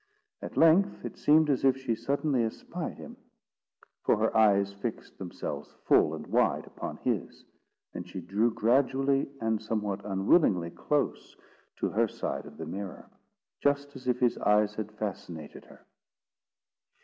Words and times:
At 0.41 0.57
length 0.57 1.05
it 1.05 1.15
seemed 1.15 1.47
as 1.51 1.63
if 1.63 1.77
she 1.77 1.93
suddenly 1.93 2.43
espied 2.43 2.97
him; 2.97 3.17
for 4.01 4.17
her 4.17 4.35
eyes 4.35 4.73
fixed 4.73 5.19
themselves 5.19 5.75
full 5.85 6.15
and 6.15 6.25
wide 6.25 6.65
upon 6.65 6.97
his, 6.97 7.45
and 7.93 8.09
she 8.09 8.19
drew 8.19 8.51
gradually, 8.51 9.29
and 9.39 9.61
somewhat 9.61 10.03
unwillingly, 10.03 10.71
close 10.71 11.35
to 11.77 11.89
her 11.91 12.07
side 12.07 12.47
of 12.47 12.57
the 12.57 12.65
mirror, 12.65 13.11
just 13.61 13.95
as 13.95 14.07
if 14.07 14.19
his 14.19 14.39
eyes 14.39 14.73
had 14.73 14.91
fascinated 14.91 15.65
her. 15.65 15.85